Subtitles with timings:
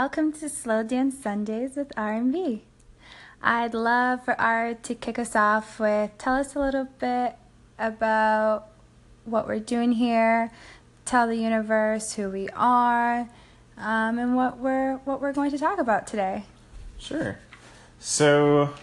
[0.00, 2.62] welcome to Slow Dance Sundays with R&B.
[3.42, 7.34] I'd love for R to kick us off with tell us a little bit
[7.80, 8.68] about
[9.24, 10.52] what we're doing here,
[11.04, 13.28] tell the universe who we are,
[13.76, 16.44] um, and what we're what we're going to talk about today.
[16.98, 17.40] Sure.
[17.98, 18.74] So,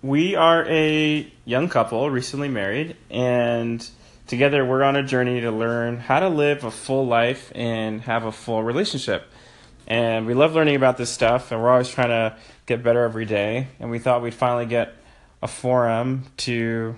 [0.00, 3.86] we are a young couple, recently married, and
[4.26, 8.24] together we're on a journey to learn how to live a full life and have
[8.24, 9.28] a full relationship.
[9.86, 13.26] And we love learning about this stuff, and we're always trying to get better every
[13.26, 13.68] day.
[13.80, 14.94] And we thought we'd finally get
[15.42, 16.96] a forum to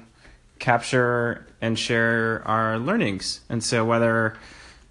[0.59, 3.41] capture and share our learnings.
[3.49, 4.37] And so, whether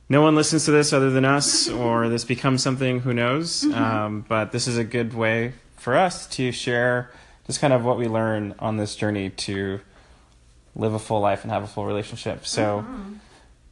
[0.10, 3.64] no one listens to this other than us, or this becomes something, who knows?
[3.64, 3.74] Mm-hmm.
[3.74, 7.12] Um, but this is a good way for us to share
[7.48, 9.80] just kind of what we learn on this journey to
[10.76, 12.46] live a full life and have a full relationship.
[12.46, 13.14] So, mm-hmm.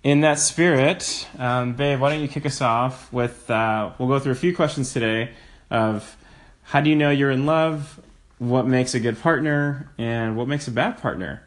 [0.04, 3.50] In that spirit, um, babe, why don't you kick us off with?
[3.50, 5.32] Uh, we'll go through a few questions today
[5.72, 6.18] of
[6.64, 8.02] how do you know you're in love,
[8.38, 11.42] what makes a good partner, and what makes a bad partner.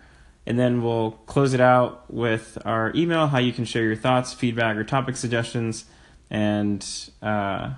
[0.46, 4.32] And then we'll close it out with our email, how you can share your thoughts,
[4.32, 5.84] feedback, or topic suggestions,
[6.30, 6.86] and
[7.20, 7.74] uh,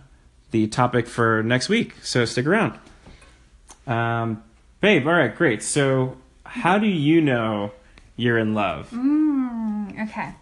[0.53, 1.95] the topic for next week.
[2.03, 2.79] So stick around.
[3.87, 4.45] Um,
[4.81, 5.63] babe, all right, great.
[5.63, 7.73] So how do you know
[8.17, 8.91] you're in love?
[8.91, 10.35] Mm, okay.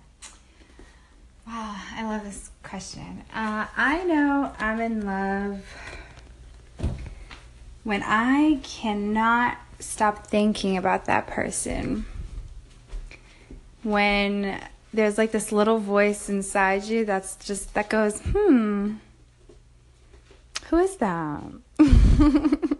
[1.46, 3.22] Wow, I love this question.
[3.32, 5.60] Uh, I know I'm in love
[7.84, 12.04] when I cannot stop thinking about that person.
[13.84, 14.60] When
[14.92, 18.94] there's like this little voice inside you that's just, that goes, hmm,
[20.68, 21.42] who is that?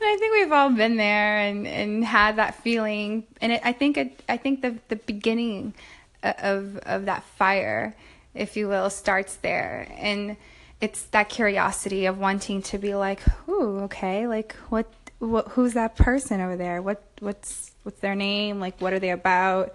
[0.00, 3.24] And I think we've all been there and, and had that feeling.
[3.42, 5.74] And it, I think it, I think the the beginning
[6.22, 7.96] of of that fire,
[8.34, 9.88] if you will, starts there.
[9.96, 10.36] And
[10.80, 14.86] it's that curiosity of wanting to be like, "Ooh, okay, like what
[15.18, 16.82] what who's that person over there?
[16.82, 18.60] What what's what's their name?
[18.60, 19.74] Like what are they about?"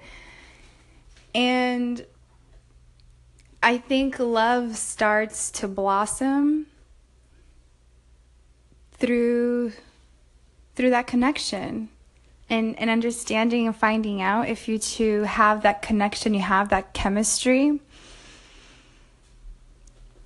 [1.34, 2.06] And
[3.62, 6.68] I think love starts to blossom
[8.94, 9.74] through
[10.76, 11.90] through that connection
[12.50, 16.94] and, and understanding and finding out if you two have that connection, you have that
[16.94, 17.80] chemistry.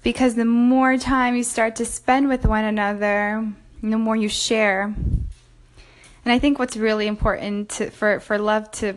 [0.04, 3.48] Because the more time you start to spend with one another,
[3.82, 4.84] the more you share.
[4.84, 8.96] And I think what's really important to, for, for love to,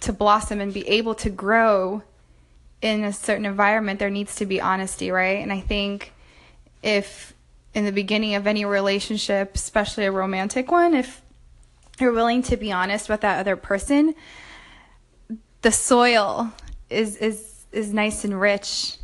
[0.00, 2.02] to blossom and be able to grow
[2.82, 5.42] in a certain environment, there needs to be honesty, right?
[5.42, 6.12] And I think
[6.82, 7.32] if
[7.74, 11.22] in the beginning of any relationship, especially a romantic one, if
[12.00, 14.14] you're willing to be honest with that other person,
[15.62, 16.52] the soil
[16.90, 18.96] is is is nice and rich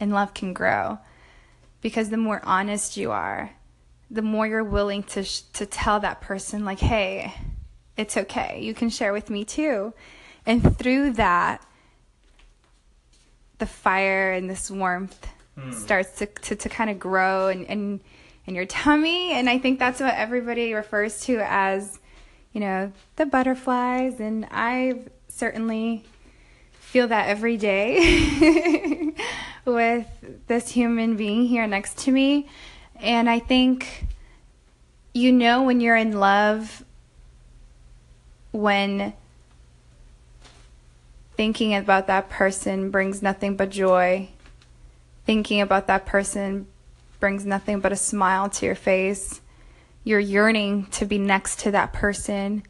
[0.00, 0.98] and love can grow.
[1.80, 3.50] Because the more honest you are,
[4.10, 7.32] the more you're willing to sh- to tell that person like, "Hey,
[7.96, 8.60] it's okay.
[8.60, 9.92] You can share with me too."
[10.44, 11.64] And through that
[13.58, 15.28] the fire and this warmth
[15.58, 15.72] hmm.
[15.72, 18.00] starts to, to, to kind of grow and, and
[18.46, 19.32] in your tummy.
[19.32, 21.98] And I think that's what everybody refers to as,
[22.52, 24.20] you know, the butterflies.
[24.20, 26.04] And I certainly
[26.72, 29.14] feel that every day
[29.64, 30.06] with
[30.46, 32.48] this human being here next to me.
[33.00, 34.06] And I think
[35.12, 36.84] you know when you're in love
[38.52, 39.12] when
[41.36, 44.28] thinking about that person brings nothing but joy.
[45.24, 46.66] Thinking about that person
[47.20, 49.40] brings nothing but a smile to your face.
[50.08, 52.62] You're yearning to be next to that person.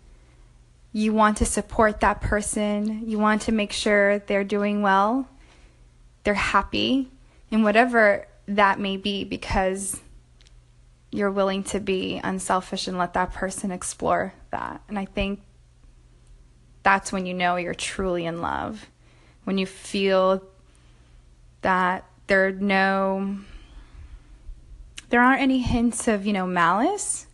[0.92, 3.08] You want to support that person.
[3.08, 5.28] You want to make sure they're doing well,
[6.24, 7.12] they're happy,
[7.52, 10.00] and whatever that may be, because
[11.12, 14.82] you're willing to be unselfish and let that person explore that.
[14.88, 15.40] And I think
[16.82, 18.88] that's when you know you're truly in love.
[19.44, 20.42] When you feel
[21.62, 23.38] that there are no
[25.10, 27.26] there aren't any hints of, you know, malice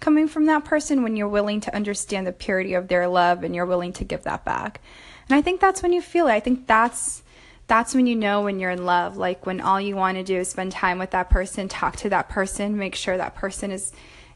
[0.00, 3.54] coming from that person when you're willing to understand the purity of their love and
[3.54, 4.80] you're willing to give that back.
[5.28, 6.32] And I think that's when you feel it.
[6.32, 7.22] I think that's
[7.66, 10.38] that's when you know when you're in love, like when all you want to do
[10.38, 13.92] is spend time with that person, talk to that person, make sure that person is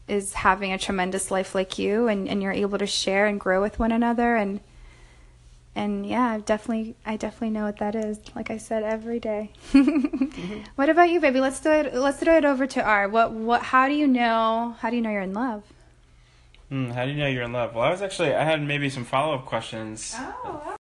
[0.07, 3.61] is having a tremendous life like you and, and you're able to share and grow
[3.61, 4.59] with one another and
[5.75, 8.19] and yeah, I definitely I definitely know what that is.
[8.35, 9.51] Like I said, every day.
[9.71, 10.59] mm-hmm.
[10.75, 11.39] What about you, baby?
[11.39, 11.93] Let's do it.
[11.93, 13.09] Let's throw it over to R.
[13.09, 13.61] What what?
[13.61, 14.75] How do you know?
[14.79, 15.63] How do you know you're in love?
[16.71, 17.75] Mm, how do you know you're in love?
[17.75, 20.15] Well, I was actually I had maybe some follow up questions.
[20.17, 20.75] Oh.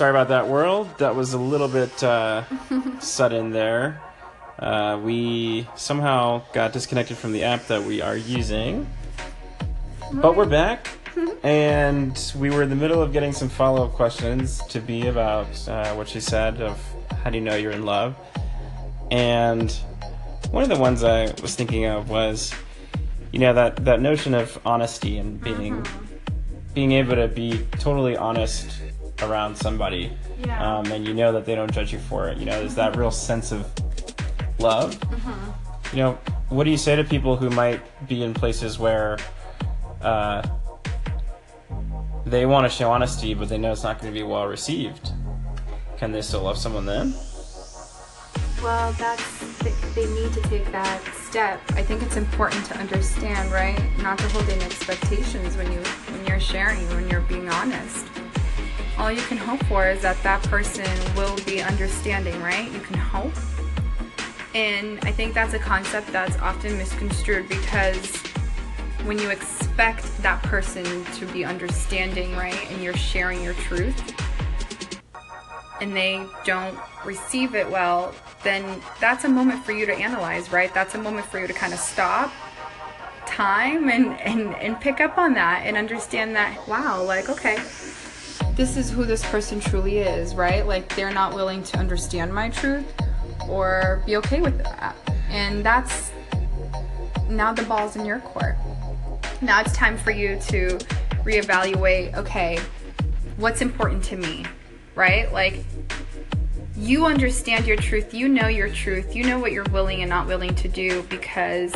[0.00, 0.88] sorry about that, world.
[0.96, 2.44] That was a little bit uh,
[3.00, 4.00] sudden there.
[4.58, 8.86] Uh, we somehow got disconnected from the app that we are using.
[10.12, 10.88] But we're back,
[11.42, 15.46] and we were in the middle of getting some follow up questions to be about
[15.68, 16.78] uh, what she said of
[17.22, 18.16] how do you know you're in love.
[19.10, 19.70] And
[20.50, 22.52] one of the ones I was thinking of was,
[23.32, 25.84] you know, that, that notion of honesty and being
[26.74, 28.70] being able to be totally honest
[29.22, 30.78] around somebody, Yeah.
[30.78, 32.38] um, and you know that they don't judge you for it.
[32.38, 33.68] You know, there's that real sense of
[34.60, 34.96] love.
[35.92, 36.12] You know,
[36.48, 39.18] what do you say to people who might be in places where
[40.02, 40.42] uh,
[42.26, 45.12] they want to show honesty, but they know it's not going to be well received?
[45.98, 47.14] Can they still love someone then?
[48.62, 51.60] Well, that's they, they need to take that step.
[51.70, 53.78] I think it's important to understand, right?
[53.98, 58.06] Not to hold any expectations when you when you're sharing, when you're being honest.
[58.98, 60.86] All you can hope for is that that person
[61.16, 62.70] will be understanding, right?
[62.70, 63.32] You can hope.
[64.54, 68.29] And I think that's a concept that's often misconstrued because
[69.04, 74.14] when you expect that person to be understanding, right, and you're sharing your truth,
[75.80, 80.72] and they don't receive it well, then that's a moment for you to analyze, right?
[80.74, 82.32] That's a moment for you to kind of stop
[83.26, 87.56] time and, and, and pick up on that and understand that, wow, like, okay,
[88.54, 90.66] this is who this person truly is, right?
[90.66, 92.86] Like, they're not willing to understand my truth
[93.48, 94.94] or be okay with that.
[95.30, 96.10] And that's
[97.28, 98.56] now the ball's in your court.
[99.42, 100.78] Now it's time for you to
[101.24, 102.58] reevaluate okay,
[103.36, 104.44] what's important to me,
[104.94, 105.32] right?
[105.32, 105.64] Like,
[106.76, 110.26] you understand your truth, you know your truth, you know what you're willing and not
[110.26, 111.74] willing to do because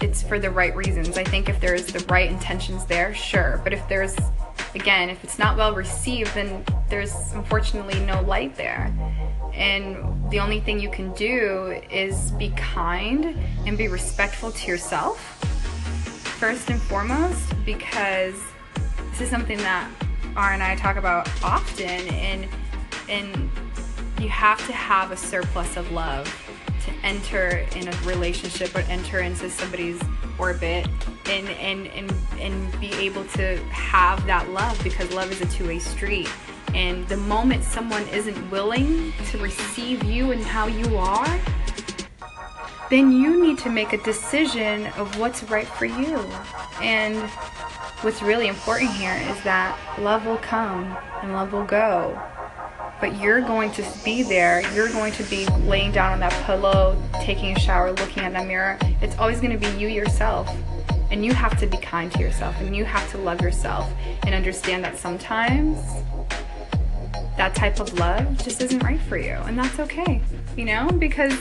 [0.00, 1.16] it's for the right reasons.
[1.16, 3.60] I think if there's the right intentions there, sure.
[3.62, 4.16] But if there's,
[4.74, 8.92] again, if it's not well received, then there's unfortunately no light there.
[9.54, 15.44] And the only thing you can do is be kind and be respectful to yourself,
[16.42, 18.34] first and foremost, because
[19.12, 19.88] this is something that
[20.34, 22.48] R and I talk about often, and
[23.08, 23.48] and
[24.18, 26.26] you have to have a surplus of love
[26.84, 30.02] to enter in a relationship or enter into somebody's
[30.36, 30.88] orbit
[31.26, 35.78] and and and, and be able to have that love because love is a two-way
[35.78, 36.28] street.
[36.74, 41.40] And the moment someone isn't willing to receive you and how you are
[42.92, 46.18] then you need to make a decision of what's right for you
[46.82, 47.16] and
[48.02, 52.20] what's really important here is that love will come and love will go
[53.00, 54.62] but you're going to be there.
[54.74, 58.46] You're going to be laying down on that pillow, taking a shower, looking at that
[58.46, 58.78] mirror.
[59.00, 60.48] It's always going to be you yourself.
[61.10, 63.90] And you have to be kind to yourself and you have to love yourself
[64.22, 65.78] and understand that sometimes
[67.36, 69.32] that type of love just isn't right for you.
[69.32, 70.22] And that's okay,
[70.56, 71.36] you know, because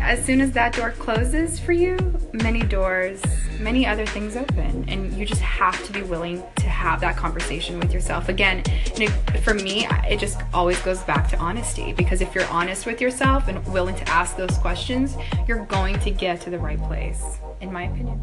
[0.00, 1.96] as soon as that door closes for you,
[2.32, 3.20] many doors,
[3.58, 7.78] many other things open, and you just have to be willing to have that conversation
[7.78, 8.28] with yourself.
[8.28, 9.10] Again, it,
[9.42, 13.48] for me, it just always goes back to honesty because if you're honest with yourself
[13.48, 17.22] and willing to ask those questions, you're going to get to the right place,
[17.60, 18.18] in my opinion.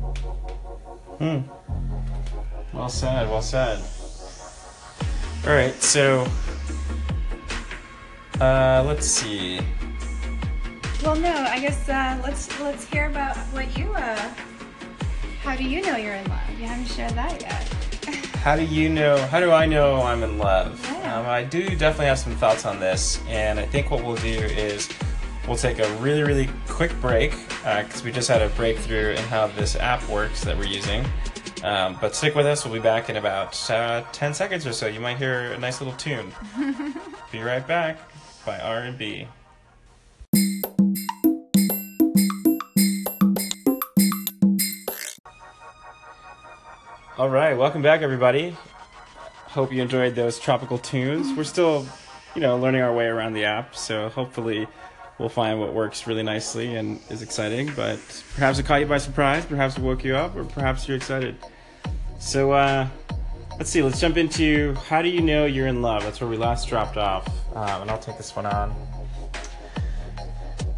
[1.17, 1.41] Hmm.
[2.73, 3.79] Well said, well said.
[5.45, 6.27] All right, so
[8.41, 9.59] uh, let's see.
[11.05, 13.93] Well, no, I guess uh, let's let's hear about what you.
[13.93, 14.33] Uh,
[15.43, 16.49] how do you know you're in love?
[16.59, 18.15] You haven't shared that yet.
[18.37, 19.15] How do you know?
[19.27, 20.83] How do I know I'm in love?
[20.83, 21.19] Yeah.
[21.19, 24.29] Um, I do definitely have some thoughts on this, and I think what we'll do
[24.29, 24.89] is
[25.47, 29.45] we'll take a really, really quick break because we just had a breakthrough in how
[29.45, 31.05] this app works that we're using.
[31.63, 32.65] Um, but stick with us.
[32.65, 34.87] We'll be back in about uh, 10 seconds or so.
[34.87, 36.31] You might hear a nice little tune.
[37.31, 37.99] be right back
[38.43, 39.27] by R&B.
[47.17, 48.57] All right, welcome back, everybody.
[49.47, 51.31] Hope you enjoyed those tropical tunes.
[51.37, 51.87] We're still,
[52.35, 54.67] you know, learning our way around the app, so hopefully
[55.17, 57.71] we'll find what works really nicely and is exciting.
[57.73, 57.99] But
[58.33, 61.37] perhaps it caught you by surprise, perhaps it woke you up, or perhaps you're excited.
[62.19, 62.85] So, uh,
[63.57, 66.03] let's see, let's jump into how do you know you're in love?
[66.03, 68.75] That's where we last dropped off, um, and I'll take this one on.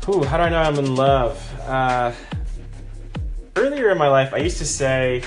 [0.08, 1.60] Ooh, how do I know I'm in love?
[1.62, 2.12] Uh,
[3.56, 5.24] earlier in my life, I used to say,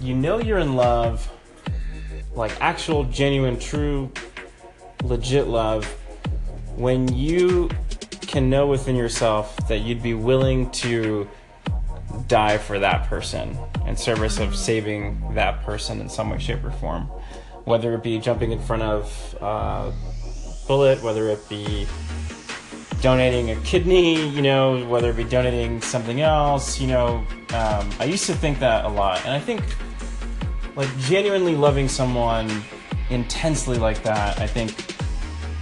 [0.00, 1.30] you know you're in love,
[2.34, 4.10] like actual, genuine, true,
[5.04, 5.84] legit love,
[6.76, 7.68] when you
[8.22, 11.28] can know within yourself that you'd be willing to
[12.28, 16.70] die for that person in service of saving that person in some way, shape, or
[16.72, 17.10] form.
[17.64, 19.92] whether it be jumping in front of a
[20.66, 21.86] bullet, whether it be
[23.00, 28.04] donating a kidney, you know, whether it be donating something else, you know, um, I
[28.04, 29.62] used to think that a lot, and I think
[30.80, 32.50] like genuinely loving someone
[33.10, 34.74] intensely like that, I think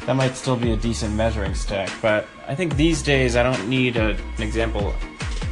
[0.07, 1.91] that might still be a decent measuring stick.
[2.01, 4.95] But I think these days I don't need a, an example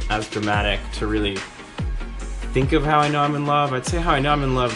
[0.09, 1.35] as dramatic to really
[2.53, 3.73] think of how I know I'm in love.
[3.73, 4.73] I'd say how I know I'm in love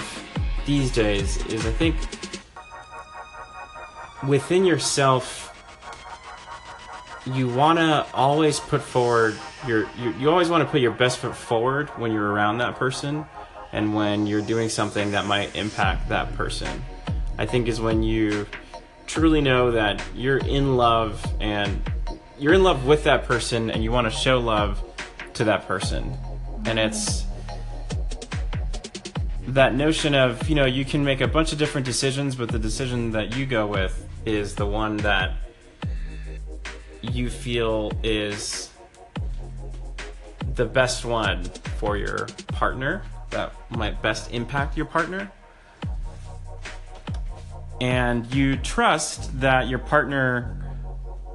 [0.65, 1.95] these days is I think
[4.27, 5.47] within yourself
[7.25, 11.19] you want to always put forward your you, you always want to put your best
[11.19, 13.25] foot forward when you're around that person
[13.71, 16.83] and when you're doing something that might impact that person.
[17.37, 18.45] I think is when you
[19.07, 21.81] truly know that you're in love and
[22.37, 24.83] you're in love with that person and you want to show love
[25.33, 26.15] to that person.
[26.65, 27.25] And it's
[29.47, 32.59] that notion of you know you can make a bunch of different decisions but the
[32.59, 35.33] decision that you go with is the one that
[37.01, 38.69] you feel is
[40.55, 41.43] the best one
[41.77, 45.31] for your partner that might best impact your partner.
[47.79, 50.57] And you trust that your partner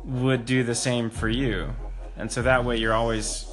[0.04, 1.74] would do the same for you.
[2.16, 3.46] And so that way you're always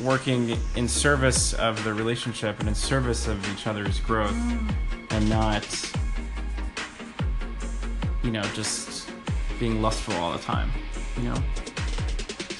[0.00, 4.36] working in service of the relationship and in service of each other's growth
[5.10, 5.64] and not
[8.22, 9.08] you know just
[9.58, 10.70] being lustful all the time
[11.16, 11.42] you know?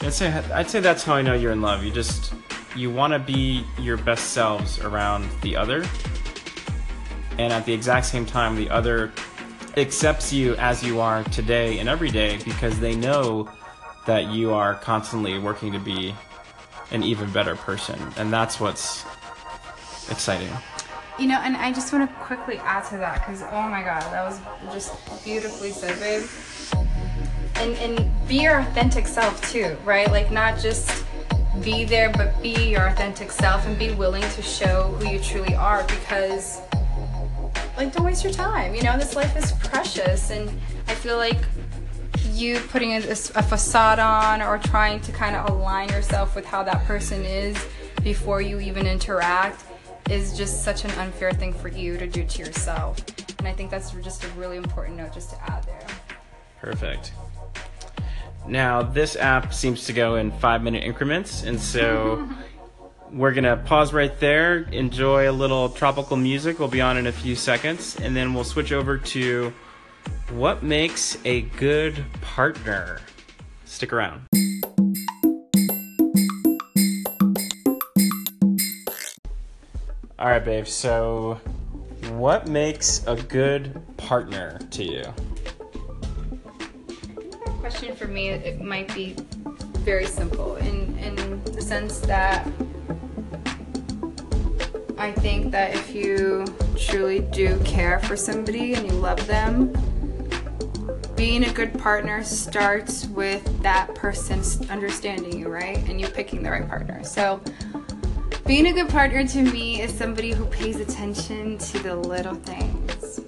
[0.01, 1.85] I'd say i'd say that's how i know you're in love.
[1.85, 2.33] You just
[2.77, 5.85] you want to be your best selves around the other
[7.39, 9.13] and at the exact same time the other
[9.77, 13.49] accepts you as you are today and every day because they know
[14.07, 16.15] that you are constantly working to be
[16.91, 19.05] an even better person and that's what's
[20.11, 20.51] exciting
[21.19, 24.03] You know, and I just want to quickly add to that because oh my god,
[24.13, 24.39] that was
[24.71, 26.29] just beautifully said, babe.
[27.57, 30.11] And and be your authentic self too, right?
[30.11, 31.06] Like not just
[31.63, 35.55] be there, but be your authentic self and be willing to show who you truly
[35.55, 36.61] are because
[37.77, 38.75] like don't waste your time.
[38.75, 40.49] You know, this life is precious and
[40.89, 41.39] I feel like
[42.33, 46.63] you putting a, a facade on or trying to kind of align yourself with how
[46.63, 47.57] that person is
[48.03, 49.65] before you even interact
[50.11, 52.99] is just such an unfair thing for you to do to yourself.
[53.39, 55.87] And I think that's just a really important note just to add there.
[56.61, 57.13] Perfect.
[58.49, 62.29] Now, this app seems to go in five minute increments, and so
[63.13, 66.59] we're gonna pause right there, enjoy a little tropical music.
[66.59, 69.53] We'll be on in a few seconds, and then we'll switch over to
[70.31, 73.01] what makes a good partner.
[73.65, 74.23] Stick around.
[80.19, 80.67] All right, babe.
[80.67, 81.41] So,
[82.11, 85.03] what makes a good partner to you?
[87.69, 89.17] Question for me it might be
[89.79, 92.47] very simple in in the sense that
[94.97, 96.45] I think that if you
[96.79, 99.73] truly do care for somebody and you love them,
[101.17, 105.79] being a good partner starts with that person understanding you, right?
[105.89, 107.03] And you picking the right partner.
[107.03, 107.43] So,
[108.47, 113.21] being a good partner to me is somebody who pays attention to the little things.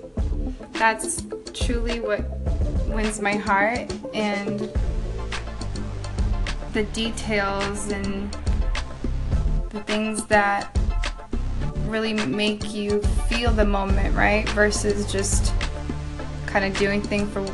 [0.75, 2.38] That's truly what
[2.89, 4.71] wins my heart and
[6.73, 8.33] the details and
[9.71, 10.77] the things that
[11.87, 14.49] really make you feel the moment, right?
[14.51, 15.53] Versus just
[16.47, 17.45] kind of doing thing for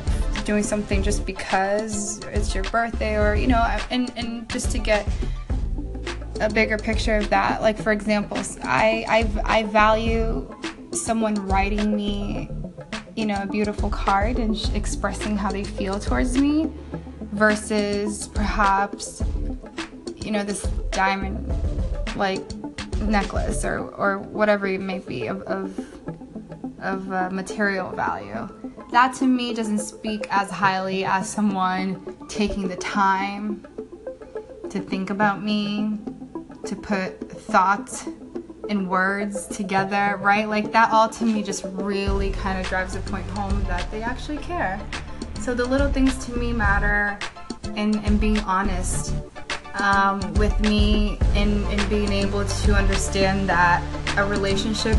[0.45, 5.09] doing something just because it's your birthday or you know and and just to get
[6.41, 10.49] a bigger picture of that like for example i i, I value
[10.93, 12.51] someone writing me
[13.17, 16.71] you know a beautiful card and expressing how they feel towards me
[17.33, 19.23] versus perhaps
[20.17, 21.53] you know this diamond
[22.17, 22.43] like
[23.03, 25.79] necklace or or whatever it may be of of,
[26.81, 28.49] of uh, material value.
[28.91, 33.67] That to me doesn't speak as highly as someone taking the time
[34.71, 35.99] to think about me
[36.65, 38.09] to put thoughts
[38.69, 40.49] and words together, right?
[40.49, 44.03] Like that all to me just really kind of drives the point home that they
[44.03, 44.81] actually care.
[45.41, 47.19] So the little things to me matter
[47.77, 49.15] and, and being honest
[49.75, 53.83] um, with me and, and being able to understand that
[54.17, 54.97] a relationship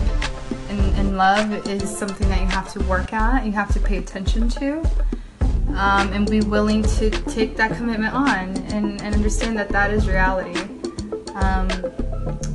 [0.69, 3.97] and, and love is something that you have to work at, you have to pay
[3.97, 4.87] attention to.
[5.69, 10.07] Um, and be willing to take that commitment on and, and understand that that is
[10.07, 10.57] reality.
[11.33, 11.67] Um,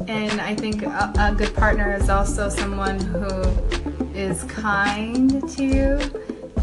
[0.09, 3.29] and I think a, a good partner is also someone who
[4.15, 5.99] is kind to you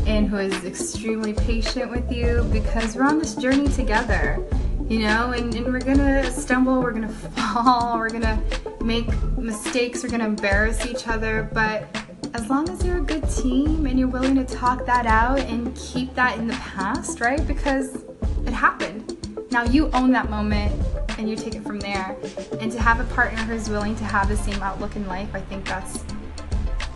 [0.05, 4.45] and who is extremely patient with you because we're on this journey together,
[4.87, 7.09] you know, and, and we're gonna stumble, we're gonna
[7.53, 8.41] fall, we're gonna
[8.81, 11.87] make mistakes, we're gonna embarrass each other, but
[12.33, 15.75] as long as you're a good team and you're willing to talk that out and
[15.75, 17.45] keep that in the past, right?
[17.47, 18.03] Because
[18.45, 19.17] it happened.
[19.51, 20.73] Now you own that moment
[21.17, 22.15] and you take it from there.
[22.59, 25.41] And to have a partner who's willing to have the same outlook in life, I
[25.41, 26.03] think that's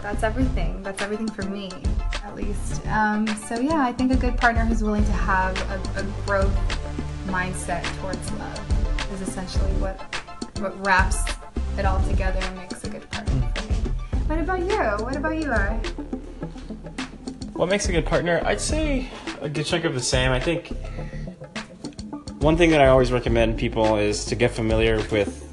[0.01, 0.81] that's everything.
[0.81, 1.71] That's everything for me,
[2.23, 2.85] at least.
[2.87, 6.55] Um, so yeah, I think a good partner who's willing to have a, a growth
[7.27, 9.99] mindset towards love is essentially what
[10.59, 11.23] what wraps
[11.77, 13.51] it all together and makes a good partner.
[14.27, 15.05] What about you?
[15.05, 15.77] What about you, Ari?
[17.53, 18.41] What makes a good partner?
[18.45, 19.09] I'd say
[19.41, 20.31] a good chunk of the same.
[20.31, 20.73] I think
[22.41, 25.47] one thing that I always recommend people is to get familiar with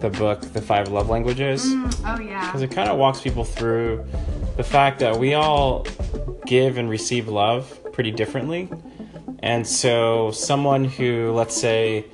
[0.00, 1.64] the book, The Five Love Languages.
[1.64, 2.46] Mm, oh yeah.
[2.46, 4.04] Because it kind of walks people through
[4.56, 5.86] the fact that we all
[6.44, 8.68] give and receive love pretty differently.
[9.38, 12.06] And so, someone who, let's say,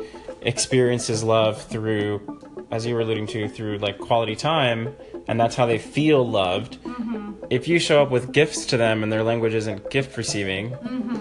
[0.42, 4.94] experiences love through, as you were alluding to, through like quality time,
[5.26, 6.82] and that's how they feel loved.
[6.84, 7.32] Mm-hmm.
[7.50, 11.17] If you show up with gifts to them and their language isn't gift receiving, mm-hmm.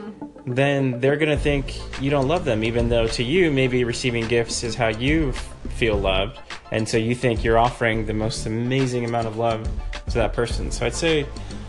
[0.48, 4.26] Then they're going to think you don't love them, even though to you, maybe receiving
[4.28, 5.34] gifts is how you
[5.76, 6.40] feel loved.
[6.72, 9.70] And so you think you're offering the most amazing amount of love
[10.08, 10.72] to that person.
[10.72, 11.26] So I'd say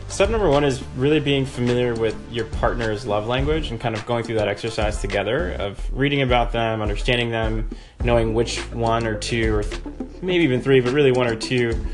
[0.07, 4.07] step number one is really being familiar with your partner's love language and kind of
[4.07, 7.69] going through that exercise together of reading about them, understanding them,
[8.05, 9.83] knowing which one or two, or th-
[10.23, 11.85] maybe even three, but really one or two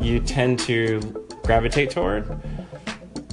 [0.00, 1.00] you tend to
[1.42, 2.40] gravitate toward.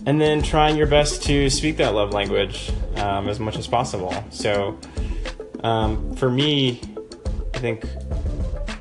[0.06, 4.13] And then trying your best to speak that love language um, as much as possible.
[4.30, 4.80] So,
[5.63, 6.82] um, for me,
[7.54, 7.86] I think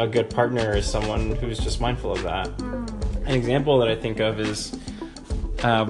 [0.01, 2.49] a good partner is someone who's just mindful of that.
[2.61, 4.79] An example that I think of is
[5.63, 5.87] uh,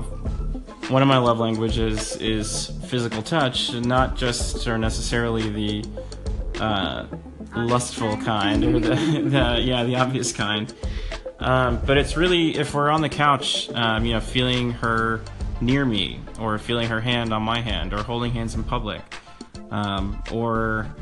[0.89, 5.85] one of my love languages is physical touch, not just or necessarily the
[6.61, 7.07] uh,
[7.55, 10.73] lustful kind or the, the yeah the obvious kind.
[11.41, 15.21] Um, but it's really if we're on the couch, um, you know, feeling her
[15.61, 19.01] near me, or feeling her hand on my hand, or holding hands in public,
[19.71, 20.93] um, or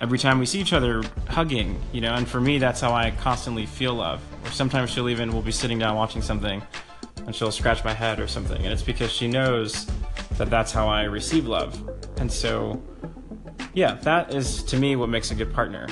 [0.00, 1.80] every time we see each other, hugging.
[1.92, 4.20] You know, and for me, that's how I constantly feel love.
[4.44, 6.62] Or sometimes she'll even we'll be sitting down watching something,
[7.24, 9.86] and she'll scratch my head or something, and it's because she knows
[10.38, 11.80] that that's how I receive love.
[12.18, 12.82] And so,
[13.74, 15.86] yeah, that is to me what makes a good partner.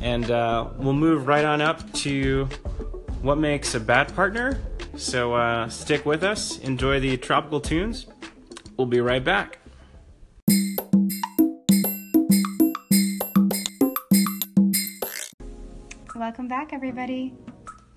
[0.00, 2.48] And uh, we'll move right on up to
[3.22, 4.58] what makes a bad partner.
[4.96, 8.06] So uh, stick with us, enjoy the tropical tunes.
[8.76, 9.58] We'll be right back.
[16.14, 17.34] Welcome back, everybody.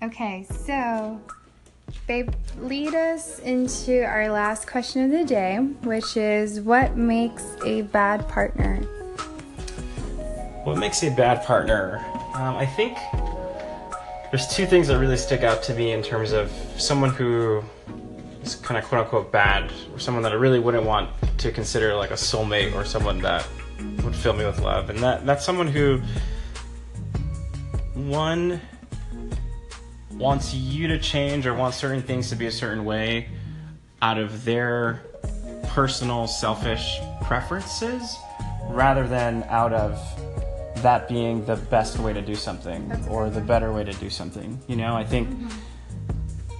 [0.02, 1.20] Okay, so,
[2.06, 7.82] babe, lead us into our last question of the day, which is what makes a
[7.82, 8.76] bad partner?
[10.64, 11.98] What makes a bad partner?
[12.34, 12.96] Um, I think
[14.30, 17.62] there's two things that really stick out to me in terms of someone who
[18.42, 21.94] is kind of quote unquote bad, or someone that I really wouldn't want to consider
[21.94, 23.46] like a soulmate or someone that
[24.04, 24.88] would fill me with love.
[24.88, 26.00] And that that's someone who
[27.94, 28.60] one
[30.12, 33.28] wants you to change or wants certain things to be a certain way
[34.02, 35.02] out of their
[35.68, 38.16] personal selfish preferences
[38.68, 39.98] rather than out of
[40.82, 44.58] that being the best way to do something or the better way to do something.
[44.66, 45.48] You know, I think mm-hmm.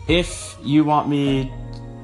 [0.08, 1.52] if you want me,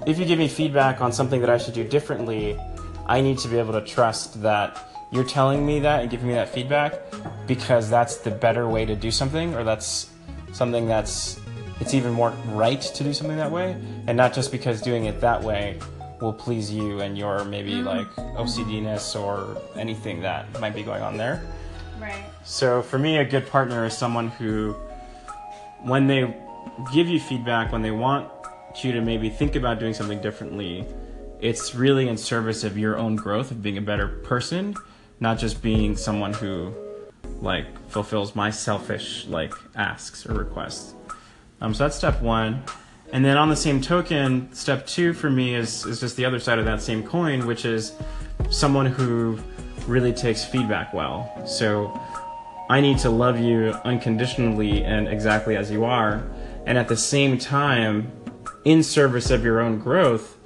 [0.07, 2.59] if you give me feedback on something that I should do differently,
[3.07, 4.79] I need to be able to trust that
[5.13, 7.01] you're telling me that and giving me that feedback
[7.47, 10.11] because that's the better way to do something or that's
[10.53, 11.41] something that's
[11.79, 13.77] it's even more right to do something that way
[14.07, 15.79] and not just because doing it that way
[16.21, 17.87] will please you and your maybe mm-hmm.
[17.87, 21.43] like OCDness or anything that might be going on there.
[22.45, 24.75] So for me, a good partner is someone who,
[25.83, 26.35] when they
[26.93, 28.31] give you feedback, when they want
[28.83, 30.85] you to maybe think about doing something differently,
[31.41, 34.75] it's really in service of your own growth, of being a better person,
[35.21, 36.75] not just being someone who
[37.41, 40.95] like fulfills my selfish like asks or requests.
[41.61, 42.63] Um, so that's step one.
[43.13, 46.41] And then on the same token, step two for me is is just the other
[46.41, 47.93] side of that same coin, which is
[48.51, 49.39] someone who
[49.87, 51.31] really takes feedback well.
[51.46, 52.01] So
[52.68, 56.27] I need to love you unconditionally and exactly as you are.
[56.66, 58.11] And at the same time,
[58.64, 60.37] in service of your own growth,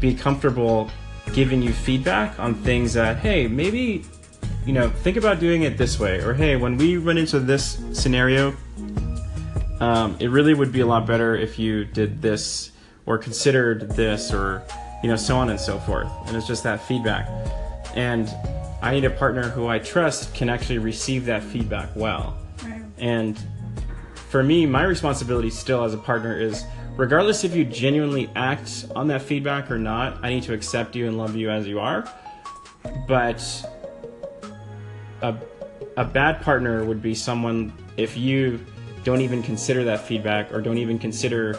[0.00, 0.90] be comfortable
[1.34, 4.04] giving you feedback on things that, hey, maybe,
[4.64, 6.20] you know, think about doing it this way.
[6.20, 8.54] Or, hey, when we run into this scenario,
[9.80, 12.72] um, it really would be a lot better if you did this
[13.06, 14.62] or considered this or
[15.02, 17.28] you know so on and so forth and it's just that feedback
[17.96, 18.28] and
[18.82, 22.82] i need a partner who i trust can actually receive that feedback well Right.
[22.98, 23.38] and
[24.14, 26.64] for me my responsibility still as a partner is
[26.96, 31.06] regardless if you genuinely act on that feedback or not i need to accept you
[31.06, 32.04] and love you as you are
[33.08, 33.40] but
[35.22, 35.34] a,
[35.96, 38.64] a bad partner would be someone if you
[39.04, 41.54] don't even consider that feedback or don't even consider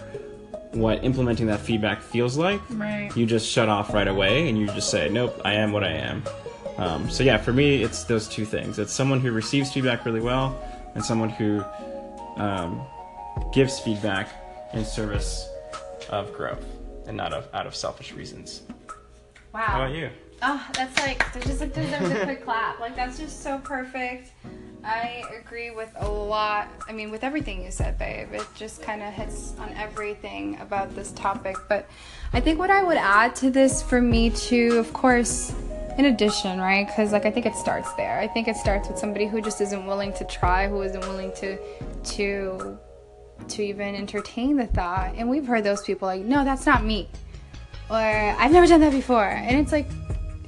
[0.71, 3.11] what implementing that feedback feels like Right.
[3.15, 5.91] you just shut off right away and you just say nope i am what i
[5.91, 6.23] am
[6.77, 10.21] um, so yeah for me it's those two things it's someone who receives feedback really
[10.21, 10.59] well
[10.95, 11.63] and someone who
[12.37, 12.81] um,
[13.51, 14.29] gives feedback
[14.73, 15.47] in service
[16.09, 16.65] of growth
[17.07, 18.63] and not of, out of selfish reasons
[19.53, 19.61] Wow.
[19.61, 20.09] how about you
[20.45, 22.77] Oh, that's like there's just like deserves a quick clap.
[22.81, 24.31] Like that's just so perfect.
[24.83, 26.67] I agree with a lot.
[26.89, 28.33] I mean, with everything you said, babe.
[28.33, 31.55] It just kind of hits on everything about this topic.
[31.69, 31.87] But
[32.33, 35.55] I think what I would add to this for me too, of course,
[35.97, 36.87] in addition, right?
[36.87, 38.19] Because like I think it starts there.
[38.19, 41.31] I think it starts with somebody who just isn't willing to try, who isn't willing
[41.35, 41.57] to
[42.15, 42.77] to
[43.47, 45.13] to even entertain the thought.
[45.17, 47.09] And we've heard those people like, no, that's not me
[47.89, 49.23] or I've never done that before.
[49.23, 49.87] And it's like,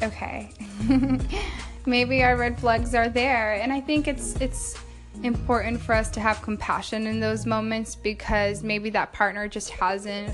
[0.01, 0.49] okay,
[1.85, 3.53] maybe our red flags are there.
[3.53, 4.75] And I think it's it's
[5.23, 10.31] important for us to have compassion in those moments because maybe that partner just hasn't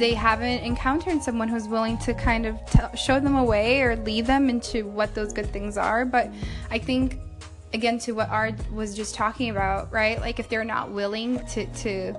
[0.00, 2.58] they haven't encountered someone who's willing to kind of
[2.98, 6.04] show them a way or lead them into what those good things are.
[6.04, 6.32] But
[6.70, 7.20] I think
[7.72, 10.18] again to what Art was just talking about, right?
[10.18, 12.14] Like if they're not willing to to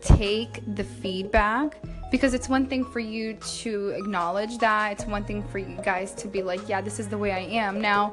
[0.00, 1.76] take the feedback
[2.10, 6.12] because it's one thing for you to acknowledge that it's one thing for you guys
[6.12, 8.12] to be like yeah this is the way i am now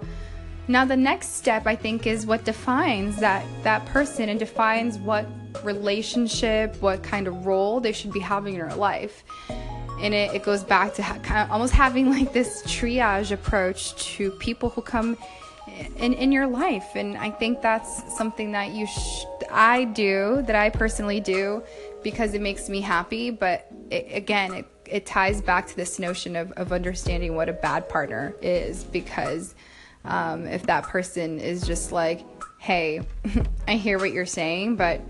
[0.70, 5.26] now the next step i think is what defines that that person and defines what
[5.64, 9.24] relationship what kind of role they should be having in your life.
[10.02, 13.96] And it, it goes back to ha- kind of almost having like this triage approach
[14.16, 15.18] to people who come
[15.98, 16.96] in, in your life.
[16.96, 21.64] And i think that's something that you sh- i do that i personally do
[22.04, 23.30] because it makes me happy.
[23.30, 27.54] But it, again it, it ties back to this notion of, of understanding what a
[27.54, 29.54] bad partner is because
[30.06, 32.26] um, if that person is just like
[32.60, 33.02] hey
[33.68, 35.02] i hear what you're saying but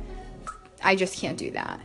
[0.84, 1.80] i just can't do that.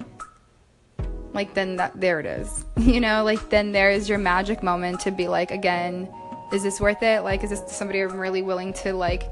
[1.34, 2.64] Like then that there it is.
[2.78, 6.08] You know like then there is your magic moment to be like again
[6.52, 7.22] is this worth it?
[7.22, 9.24] Like is this somebody i'm really willing to like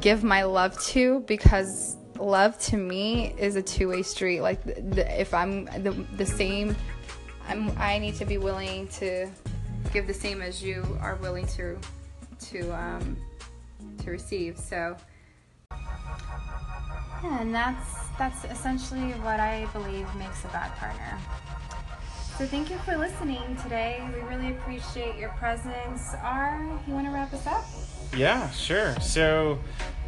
[0.00, 1.20] give my love to?
[1.26, 4.40] Because love to me is a two-way street.
[4.40, 6.76] Like the, the, if i'm the, the same
[7.48, 9.28] i'm i need to be willing to
[9.92, 11.78] give the same as you are willing to
[12.40, 13.16] to um
[13.98, 14.96] to receive so
[17.22, 21.18] yeah, and that's that's essentially what I believe makes a bad partner.
[22.38, 24.06] So thank you for listening today.
[24.14, 26.14] We really appreciate your presence.
[26.22, 27.64] R, you want to wrap us up?
[28.14, 28.94] Yeah, sure.
[29.00, 29.58] So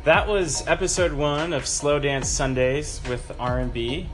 [0.05, 4.09] that was episode one of Slow Dance Sundays with R&B.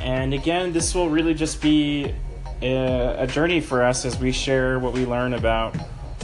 [0.00, 2.14] And again, this will really just be
[2.62, 5.76] a, a journey for us as we share what we learn about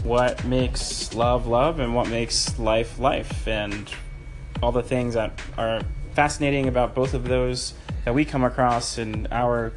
[0.05, 3.91] what makes love love and what makes life life and
[4.63, 5.81] all the things that are
[6.15, 9.73] fascinating about both of those that we come across in our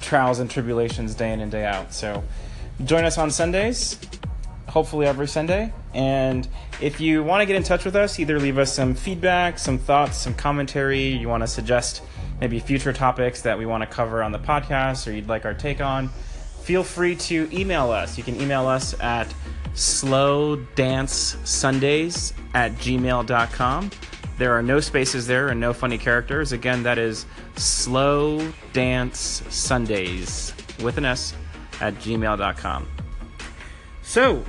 [0.00, 1.92] trials and tribulations day in and day out.
[1.92, 2.24] So
[2.84, 3.98] join us on Sundays,
[4.68, 5.72] hopefully every Sunday.
[5.94, 6.46] And
[6.80, 9.78] if you want to get in touch with us, either leave us some feedback, some
[9.78, 12.02] thoughts, some commentary, you want to suggest
[12.40, 15.54] maybe future topics that we want to cover on the podcast or you'd like our
[15.54, 16.08] take on,
[16.62, 18.18] feel free to email us.
[18.18, 19.32] You can email us at
[19.76, 23.90] slowdancesundays at gmail.com.
[24.38, 26.52] There are no spaces there and no funny characters.
[26.52, 31.34] Again, that is slow dance Sundays with an S
[31.80, 32.88] at gmail.com.
[34.02, 34.44] So,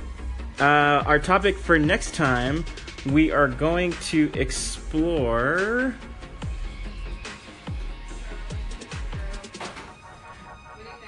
[0.60, 2.64] uh, our topic for next time,
[3.06, 5.94] we are going to explore.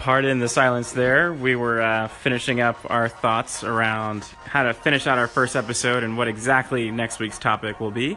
[0.00, 1.30] Pardon the silence there.
[1.30, 6.04] We were uh, finishing up our thoughts around how to finish out our first episode
[6.04, 8.16] and what exactly next week's topic will be.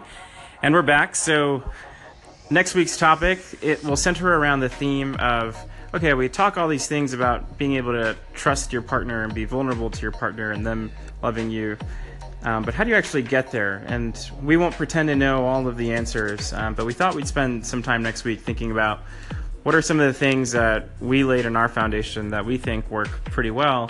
[0.61, 1.13] And we're back.
[1.13, 1.61] So,
[2.49, 5.61] next week's topic it will center around the theme of
[5.93, 9.43] okay, we talk all these things about being able to trust your partner and be
[9.43, 10.89] vulnerable to your partner and them
[11.21, 11.77] loving you.
[12.43, 13.83] Um, but how do you actually get there?
[13.87, 17.27] And we won't pretend to know all of the answers, um, but we thought we'd
[17.27, 19.01] spend some time next week thinking about
[19.63, 22.89] what are some of the things that we laid in our foundation that we think
[22.91, 23.89] work pretty well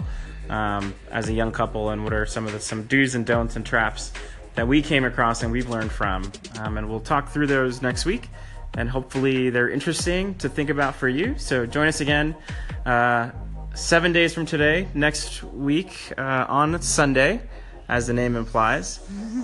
[0.50, 3.56] um, as a young couple, and what are some of the some do's and don'ts
[3.56, 4.12] and traps
[4.56, 6.32] that we came across and we've learned from.
[6.60, 8.30] Um, and we'll talk through those next week.
[8.76, 11.36] and hopefully they're interesting to think about for you.
[11.38, 12.36] So join us again
[12.86, 13.30] uh,
[13.76, 17.42] seven days from today, next week uh, on Sunday,
[17.88, 19.00] as the name implies.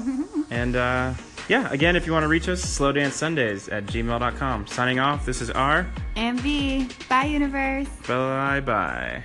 [0.49, 1.13] and uh,
[1.49, 4.67] yeah, again, if you want to reach us, slowdance at gmail.com.
[4.67, 5.85] Signing off, this is R.
[6.15, 6.87] And B.
[7.09, 7.89] Bye, universe.
[8.07, 9.23] Bye bye.